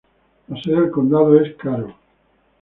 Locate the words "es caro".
1.39-1.93